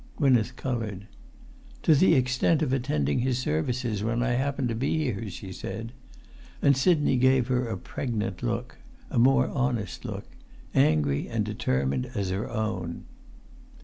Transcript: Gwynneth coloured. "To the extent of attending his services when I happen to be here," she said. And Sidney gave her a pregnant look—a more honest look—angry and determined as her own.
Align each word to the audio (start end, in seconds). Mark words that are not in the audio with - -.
Gwynneth 0.17 0.55
coloured. 0.55 1.05
"To 1.83 1.93
the 1.93 2.15
extent 2.15 2.63
of 2.63 2.73
attending 2.73 3.19
his 3.19 3.37
services 3.37 4.03
when 4.03 4.23
I 4.23 4.29
happen 4.31 4.67
to 4.67 4.73
be 4.73 4.97
here," 4.97 5.29
she 5.29 5.51
said. 5.51 5.91
And 6.59 6.75
Sidney 6.75 7.17
gave 7.17 7.49
her 7.49 7.67
a 7.67 7.77
pregnant 7.77 8.41
look—a 8.41 9.19
more 9.19 9.47
honest 9.49 10.03
look—angry 10.03 11.27
and 11.29 11.45
determined 11.45 12.09
as 12.15 12.31
her 12.31 12.49
own. 12.49 13.03